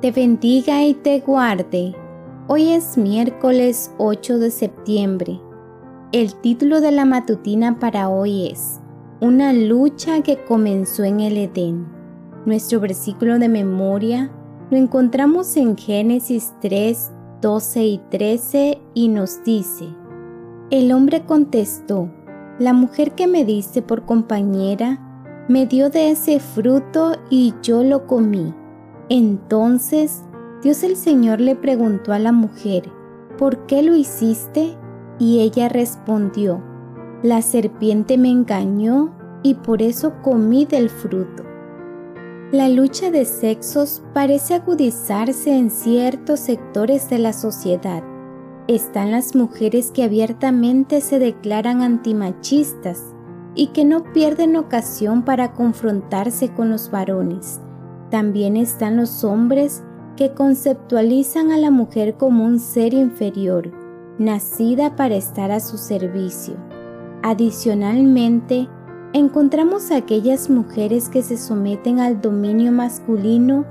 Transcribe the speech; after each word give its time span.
te 0.00 0.12
bendiga 0.12 0.82
y 0.82 0.94
te 0.94 1.20
guarde. 1.20 1.94
Hoy 2.48 2.70
es 2.70 2.96
miércoles 2.96 3.92
8 3.98 4.38
de 4.38 4.50
septiembre. 4.50 5.38
El 6.12 6.34
título 6.36 6.80
de 6.80 6.90
la 6.90 7.04
matutina 7.04 7.78
para 7.78 8.08
hoy 8.08 8.48
es 8.48 8.80
Una 9.20 9.52
lucha 9.52 10.22
que 10.22 10.42
comenzó 10.44 11.04
en 11.04 11.20
el 11.20 11.36
Edén. 11.36 11.86
Nuestro 12.46 12.80
versículo 12.80 13.38
de 13.38 13.50
memoria 13.50 14.30
lo 14.70 14.78
encontramos 14.78 15.54
en 15.58 15.76
Génesis 15.76 16.54
3, 16.62 17.12
12 17.42 17.84
y 17.84 17.98
13 18.10 18.78
y 18.94 19.08
nos 19.08 19.44
dice, 19.44 19.84
El 20.70 20.92
hombre 20.92 21.26
contestó, 21.26 22.08
La 22.58 22.72
mujer 22.72 23.12
que 23.12 23.26
me 23.26 23.44
diste 23.44 23.82
por 23.82 24.06
compañera 24.06 25.44
me 25.48 25.66
dio 25.66 25.90
de 25.90 26.12
ese 26.12 26.40
fruto 26.40 27.16
y 27.28 27.52
yo 27.62 27.84
lo 27.84 28.06
comí. 28.06 28.54
Entonces 29.12 30.22
Dios 30.62 30.84
el 30.84 30.94
Señor 30.94 31.40
le 31.40 31.56
preguntó 31.56 32.12
a 32.12 32.20
la 32.20 32.30
mujer, 32.30 32.84
¿por 33.38 33.66
qué 33.66 33.82
lo 33.82 33.96
hiciste? 33.96 34.76
Y 35.18 35.40
ella 35.40 35.68
respondió, 35.68 36.62
la 37.24 37.42
serpiente 37.42 38.16
me 38.16 38.30
engañó 38.30 39.12
y 39.42 39.54
por 39.54 39.82
eso 39.82 40.12
comí 40.22 40.64
del 40.64 40.90
fruto. 40.90 41.44
La 42.52 42.68
lucha 42.68 43.10
de 43.10 43.24
sexos 43.24 44.00
parece 44.14 44.54
agudizarse 44.54 45.56
en 45.56 45.70
ciertos 45.70 46.38
sectores 46.38 47.10
de 47.10 47.18
la 47.18 47.32
sociedad. 47.32 48.04
Están 48.68 49.10
las 49.10 49.34
mujeres 49.34 49.90
que 49.90 50.04
abiertamente 50.04 51.00
se 51.00 51.18
declaran 51.18 51.82
antimachistas 51.82 53.02
y 53.56 53.68
que 53.68 53.84
no 53.84 54.04
pierden 54.12 54.54
ocasión 54.54 55.24
para 55.24 55.52
confrontarse 55.52 56.50
con 56.50 56.70
los 56.70 56.92
varones 56.92 57.60
también 58.10 58.56
están 58.56 58.96
los 58.96 59.24
hombres 59.24 59.82
que 60.16 60.34
conceptualizan 60.34 61.50
a 61.52 61.56
la 61.56 61.70
mujer 61.70 62.14
como 62.14 62.44
un 62.44 62.58
ser 62.58 62.92
inferior, 62.92 63.70
nacida 64.18 64.96
para 64.96 65.16
estar 65.16 65.50
a 65.50 65.60
su 65.60 65.78
servicio. 65.78 66.54
Adicionalmente, 67.22 68.68
encontramos 69.12 69.90
aquellas 69.90 70.50
mujeres 70.50 71.08
que 71.08 71.22
se 71.22 71.36
someten 71.36 72.00
al 72.00 72.20
dominio 72.20 72.72
masculino 72.72 73.64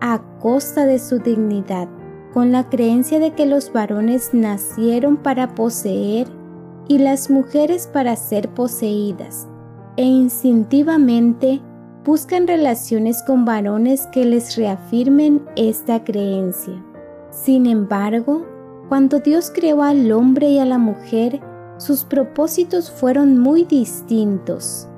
a 0.00 0.20
costa 0.40 0.86
de 0.86 0.98
su 0.98 1.18
dignidad, 1.18 1.88
con 2.32 2.52
la 2.52 2.68
creencia 2.68 3.18
de 3.18 3.32
que 3.32 3.46
los 3.46 3.72
varones 3.72 4.30
nacieron 4.32 5.16
para 5.16 5.54
poseer 5.54 6.28
y 6.86 6.98
las 6.98 7.30
mujeres 7.30 7.86
para 7.86 8.14
ser 8.14 8.50
poseídas, 8.50 9.48
e 9.96 10.04
instintivamente 10.04 11.60
buscan 12.06 12.46
relaciones 12.46 13.20
con 13.24 13.44
varones 13.44 14.06
que 14.12 14.24
les 14.24 14.54
reafirmen 14.56 15.44
esta 15.56 16.04
creencia. 16.04 16.80
Sin 17.30 17.66
embargo, 17.66 18.46
cuando 18.88 19.18
Dios 19.18 19.50
creó 19.52 19.82
al 19.82 20.12
hombre 20.12 20.50
y 20.50 20.60
a 20.60 20.64
la 20.64 20.78
mujer, 20.78 21.40
sus 21.78 22.04
propósitos 22.04 22.92
fueron 22.92 23.38
muy 23.38 23.64
distintos. 23.64 24.88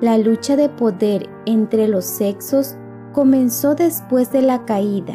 La 0.00 0.16
lucha 0.16 0.56
de 0.56 0.70
poder 0.70 1.28
entre 1.44 1.88
los 1.88 2.06
sexos 2.06 2.74
comenzó 3.12 3.74
después 3.74 4.32
de 4.32 4.40
la 4.40 4.64
caída. 4.64 5.14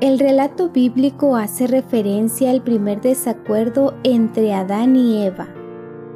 El 0.00 0.20
relato 0.20 0.68
bíblico 0.68 1.34
hace 1.34 1.66
referencia 1.66 2.52
al 2.52 2.62
primer 2.62 3.00
desacuerdo 3.00 3.94
entre 4.04 4.54
Adán 4.54 4.94
y 4.94 5.24
Eva, 5.24 5.48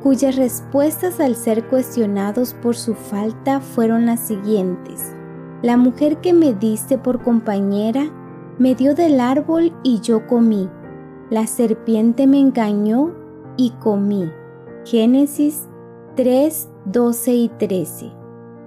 cuyas 0.02 0.36
respuestas 0.36 1.20
al 1.20 1.36
ser 1.36 1.68
cuestionados 1.68 2.54
por 2.54 2.76
su 2.76 2.94
falta 2.94 3.60
fueron 3.60 4.06
las 4.06 4.20
siguientes. 4.20 5.14
La 5.62 5.76
mujer 5.76 6.20
que 6.20 6.32
me 6.32 6.54
diste 6.54 6.98
por 6.98 7.22
compañera 7.22 8.10
me 8.58 8.74
dio 8.74 8.94
del 8.94 9.20
árbol 9.20 9.72
y 9.82 10.00
yo 10.00 10.26
comí. 10.26 10.68
La 11.30 11.46
serpiente 11.46 12.26
me 12.26 12.40
engañó 12.40 13.14
y 13.56 13.70
comí. 13.80 14.30
Génesis 14.84 15.68
3, 16.16 16.69
12 16.86 17.34
y 17.34 17.48
13. 17.48 18.12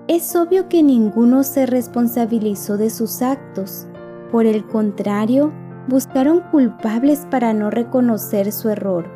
Es 0.08 0.36
obvio 0.36 0.70
que 0.70 0.84
ninguno 0.84 1.44
se 1.44 1.66
responsabilizó 1.66 2.78
de 2.78 2.90
sus 2.90 3.22
actos. 3.22 3.88
Por 4.32 4.46
el 4.46 4.66
contrario, 4.66 5.52
buscaron 5.88 6.40
culpables 6.52 7.28
para 7.30 7.54
no 7.54 7.70
reconocer 7.70 8.52
su 8.52 8.70
error. 8.70 9.15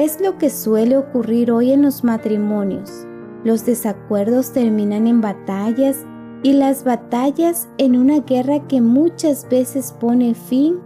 Es 0.00 0.18
lo 0.18 0.38
que 0.38 0.48
suele 0.48 0.96
ocurrir 0.96 1.52
hoy 1.52 1.72
en 1.72 1.82
los 1.82 2.04
matrimonios. 2.04 3.06
Los 3.44 3.66
desacuerdos 3.66 4.50
terminan 4.50 5.06
en 5.06 5.20
batallas 5.20 6.06
y 6.42 6.54
las 6.54 6.84
batallas 6.84 7.68
en 7.76 7.96
una 7.96 8.20
guerra 8.20 8.66
que 8.66 8.80
muchas 8.80 9.46
veces 9.50 9.92
pone 9.92 10.32
fin 10.32 10.78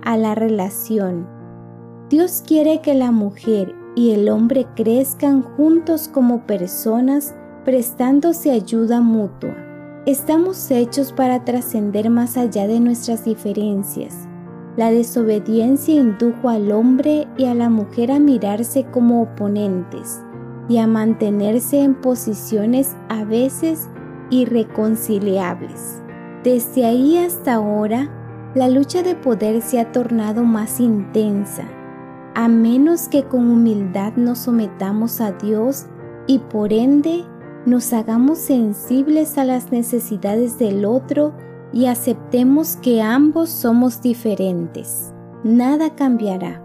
a 0.00 0.16
la 0.16 0.34
relación. 0.34 1.28
Dios 2.08 2.42
quiere 2.46 2.80
que 2.80 2.94
la 2.94 3.10
mujer 3.10 3.74
y 3.94 4.12
el 4.12 4.30
hombre 4.30 4.66
crezcan 4.74 5.42
juntos 5.42 6.08
como 6.08 6.46
personas 6.46 7.34
prestándose 7.66 8.52
ayuda 8.52 9.02
mutua. 9.02 9.54
Estamos 10.06 10.70
hechos 10.70 11.12
para 11.12 11.44
trascender 11.44 12.08
más 12.08 12.38
allá 12.38 12.66
de 12.66 12.80
nuestras 12.80 13.22
diferencias 13.26 14.28
la 14.76 14.90
desobediencia 14.90 15.94
indujo 15.94 16.48
al 16.48 16.72
hombre 16.72 17.28
y 17.36 17.44
a 17.44 17.54
la 17.54 17.68
mujer 17.68 18.10
a 18.10 18.18
mirarse 18.18 18.84
como 18.84 19.22
oponentes 19.22 20.22
y 20.68 20.78
a 20.78 20.86
mantenerse 20.86 21.82
en 21.82 21.94
posiciones 21.94 22.96
a 23.08 23.24
veces 23.24 23.88
irreconciliables. 24.30 26.00
Desde 26.42 26.86
ahí 26.86 27.18
hasta 27.18 27.54
ahora, 27.54 28.10
la 28.54 28.68
lucha 28.68 29.02
de 29.02 29.14
poder 29.14 29.60
se 29.62 29.78
ha 29.78 29.92
tornado 29.92 30.44
más 30.44 30.80
intensa, 30.80 31.64
a 32.34 32.48
menos 32.48 33.08
que 33.08 33.24
con 33.24 33.50
humildad 33.50 34.14
nos 34.16 34.38
sometamos 34.38 35.20
a 35.20 35.32
Dios 35.32 35.86
y 36.26 36.38
por 36.38 36.72
ende 36.72 37.24
nos 37.66 37.92
hagamos 37.92 38.38
sensibles 38.38 39.38
a 39.38 39.44
las 39.44 39.70
necesidades 39.70 40.58
del 40.58 40.84
otro 40.84 41.34
y 41.72 41.86
aceptemos 41.86 42.76
que 42.76 43.02
ambos 43.02 43.48
somos 43.48 44.02
diferentes. 44.02 45.12
Nada 45.44 45.94
cambiará. 45.94 46.62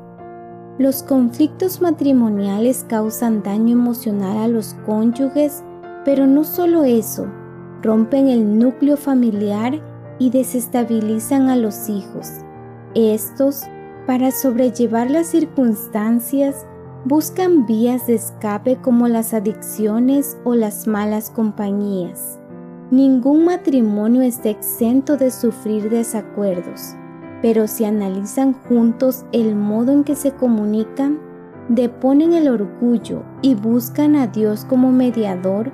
Los 0.78 1.02
conflictos 1.02 1.82
matrimoniales 1.82 2.86
causan 2.88 3.42
daño 3.42 3.74
emocional 3.74 4.38
a 4.38 4.48
los 4.48 4.76
cónyuges, 4.86 5.64
pero 6.06 6.28
no 6.28 6.44
solo 6.44 6.84
eso, 6.84 7.26
rompen 7.82 8.28
el 8.28 8.60
núcleo 8.60 8.98
familiar 8.98 9.82
y 10.20 10.30
desestabilizan 10.30 11.50
a 11.50 11.56
los 11.56 11.90
hijos. 11.90 12.30
Estos, 12.94 13.64
para 14.06 14.32
sobrellevar 14.32 15.10
las 15.10 15.28
circunstancias, 15.28 16.66
buscan 17.06 17.66
vías 17.66 18.08
de 18.08 18.16
escape 18.16 18.78
como 18.78 19.08
las 19.08 19.34
adicciones 19.34 20.38
o 20.44 20.56
las 20.56 20.88
malas 20.88 21.30
compañías. 21.30 22.40
Ningún 22.90 23.44
matrimonio 23.44 24.22
está 24.22 24.50
exento 24.50 25.18
de 25.18 25.30
sufrir 25.30 25.90
desacuerdos, 25.90 26.96
pero 27.42 27.68
si 27.68 27.84
analizan 27.84 28.54
juntos 28.54 29.26
el 29.34 29.56
modo 29.56 29.92
en 29.92 30.06
que 30.06 30.16
se 30.16 30.32
comunican, 30.32 31.20
deponen 31.68 32.34
el 32.34 32.48
orgullo 32.48 33.24
y 33.42 33.56
buscan 33.56 34.16
a 34.16 34.28
Dios 34.28 34.64
como 34.64 34.94
mediador, 34.94 35.70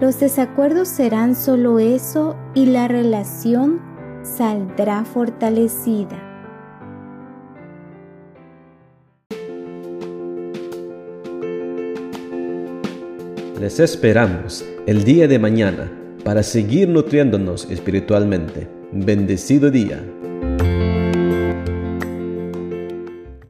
los 0.00 0.18
desacuerdos 0.18 0.88
serán 0.88 1.36
solo 1.36 1.78
eso 1.78 2.34
y 2.52 2.66
la 2.66 2.88
relación 2.88 3.80
saldrá 4.24 5.04
fortalecida. 5.04 6.20
Les 13.60 13.78
esperamos 13.78 14.64
el 14.86 15.04
día 15.04 15.28
de 15.28 15.38
mañana 15.38 16.05
para 16.26 16.42
seguir 16.42 16.88
nutriéndonos 16.88 17.70
espiritualmente. 17.70 18.66
Bendecido 18.90 19.70
día. 19.70 20.02